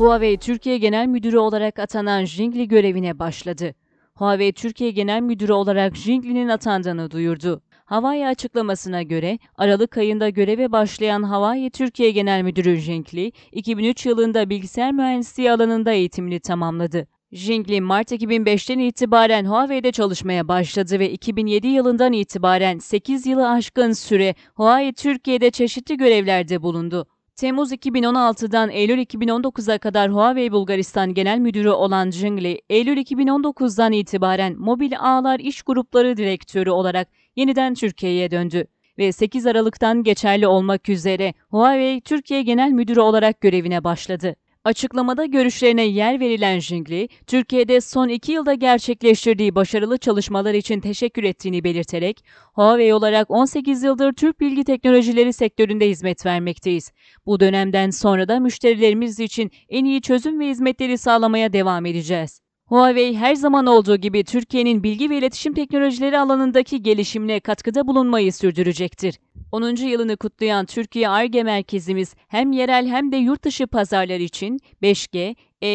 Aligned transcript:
Huawei 0.00 0.36
Türkiye 0.36 0.78
Genel 0.78 1.06
Müdürü 1.06 1.38
olarak 1.38 1.78
atanan 1.78 2.24
Jingli 2.24 2.68
görevine 2.68 3.18
başladı. 3.18 3.74
Huawei 4.14 4.52
Türkiye 4.52 4.90
Genel 4.90 5.20
Müdürü 5.20 5.52
olarak 5.52 5.96
Jingli'nin 5.96 6.48
atandığını 6.48 7.10
duyurdu. 7.10 7.62
Hawaii 7.84 8.26
açıklamasına 8.26 9.02
göre 9.02 9.38
Aralık 9.56 9.96
ayında 9.96 10.28
göreve 10.28 10.72
başlayan 10.72 11.22
Hawaii 11.22 11.70
Türkiye 11.70 12.10
Genel 12.10 12.42
Müdürü 12.42 12.76
Jingli, 12.76 13.32
2003 13.52 14.06
yılında 14.06 14.50
bilgisayar 14.50 14.92
mühendisliği 14.92 15.52
alanında 15.52 15.92
eğitimini 15.92 16.40
tamamladı. 16.40 17.06
Jingli, 17.32 17.80
Mart 17.80 18.12
2005'ten 18.12 18.78
itibaren 18.78 19.44
Huawei'de 19.44 19.92
çalışmaya 19.92 20.48
başladı 20.48 20.98
ve 20.98 21.10
2007 21.10 21.66
yılından 21.66 22.12
itibaren 22.12 22.78
8 22.78 23.26
yılı 23.26 23.50
aşkın 23.50 23.92
süre 23.92 24.34
Huawei 24.54 24.92
Türkiye'de 24.92 25.50
çeşitli 25.50 25.96
görevlerde 25.96 26.62
bulundu. 26.62 27.06
Temmuz 27.40 27.72
2016'dan 27.72 28.70
Eylül 28.70 28.98
2019'a 28.98 29.78
kadar 29.78 30.10
Huawei 30.12 30.52
Bulgaristan 30.52 31.14
Genel 31.14 31.38
Müdürü 31.38 31.68
olan 31.68 32.10
Jingli, 32.10 32.62
Eylül 32.70 32.96
2019'dan 32.96 33.92
itibaren 33.92 34.56
Mobil 34.58 34.92
Ağlar 34.98 35.38
İş 35.38 35.62
Grupları 35.62 36.16
Direktörü 36.16 36.70
olarak 36.70 37.08
yeniden 37.36 37.74
Türkiye'ye 37.74 38.30
döndü 38.30 38.66
ve 38.98 39.12
8 39.12 39.46
Aralık'tan 39.46 40.02
geçerli 40.02 40.46
olmak 40.46 40.88
üzere 40.88 41.34
Huawei 41.50 42.00
Türkiye 42.00 42.42
Genel 42.42 42.70
Müdürü 42.70 43.00
olarak 43.00 43.40
görevine 43.40 43.84
başladı. 43.84 44.36
Açıklamada 44.64 45.24
görüşlerine 45.24 45.82
yer 45.82 46.20
verilen 46.20 46.58
Jingli, 46.58 47.08
Türkiye'de 47.26 47.80
son 47.80 48.08
iki 48.08 48.32
yılda 48.32 48.54
gerçekleştirdiği 48.54 49.54
başarılı 49.54 49.98
çalışmalar 49.98 50.54
için 50.54 50.80
teşekkür 50.80 51.24
ettiğini 51.24 51.64
belirterek, 51.64 52.24
Huawei 52.54 52.94
olarak 52.94 53.30
18 53.30 53.82
yıldır 53.82 54.12
Türk 54.12 54.40
bilgi 54.40 54.64
teknolojileri 54.64 55.32
sektöründe 55.32 55.88
hizmet 55.88 56.26
vermekteyiz. 56.26 56.92
Bu 57.26 57.40
dönemden 57.40 57.90
sonra 57.90 58.28
da 58.28 58.40
müşterilerimiz 58.40 59.20
için 59.20 59.50
en 59.68 59.84
iyi 59.84 60.02
çözüm 60.02 60.40
ve 60.40 60.48
hizmetleri 60.48 60.98
sağlamaya 60.98 61.52
devam 61.52 61.86
edeceğiz. 61.86 62.40
Huawei 62.66 63.16
her 63.16 63.34
zaman 63.34 63.66
olduğu 63.66 63.96
gibi 63.96 64.24
Türkiye'nin 64.24 64.82
bilgi 64.82 65.10
ve 65.10 65.18
iletişim 65.18 65.54
teknolojileri 65.54 66.18
alanındaki 66.18 66.82
gelişimine 66.82 67.40
katkıda 67.40 67.86
bulunmayı 67.86 68.32
sürdürecektir. 68.32 69.18
10. 69.52 69.76
yılını 69.76 70.16
kutlayan 70.16 70.66
Türkiye 70.66 71.08
ARGE 71.08 71.42
merkezimiz 71.42 72.14
hem 72.28 72.52
yerel 72.52 72.86
hem 72.86 73.12
de 73.12 73.16
yurt 73.16 73.44
dışı 73.44 73.66
pazarlar 73.66 74.20
için 74.20 74.58
5G, 74.82 75.34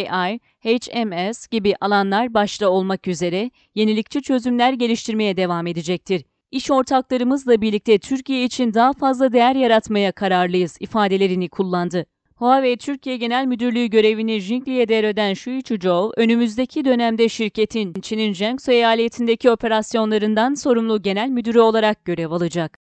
AI, 0.10 0.40
HMS 0.60 1.48
gibi 1.48 1.76
alanlar 1.82 2.34
başta 2.34 2.70
olmak 2.70 3.08
üzere 3.08 3.52
yenilikçi 3.76 4.22
çözümler 4.22 4.74
geliştirmeye 4.74 5.38
devam 5.38 5.68
edecektir. 5.68 6.24
İş 6.52 6.72
ortaklarımızla 6.72 7.62
birlikte 7.62 7.98
Türkiye 8.00 8.44
için 8.44 8.74
daha 8.74 8.94
fazla 8.94 9.34
değer 9.34 9.56
yaratmaya 9.56 10.12
kararlıyız 10.12 10.78
ifadelerini 10.80 11.50
kullandı. 11.50 12.06
Huawei 12.36 12.78
Türkiye 12.78 13.18
Genel 13.18 13.46
Müdürlüğü 13.46 13.86
görevini 13.86 14.40
Jingli'ye 14.40 14.88
devreden 14.88 15.34
Shui 15.34 15.64
Chuzhou, 15.64 16.12
önümüzdeki 16.18 16.86
dönemde 16.86 17.30
şirketin 17.30 17.94
Çin'in 18.02 18.34
Jiangsu 18.34 18.72
eyaletindeki 18.72 19.52
operasyonlarından 19.52 20.54
sorumlu 20.54 21.02
genel 21.02 21.30
müdürü 21.30 21.60
olarak 21.60 22.06
görev 22.06 22.32
alacak. 22.32 22.85